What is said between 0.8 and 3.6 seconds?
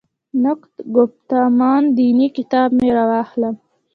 ګفتمان دیني» کتاب مې راواخلم.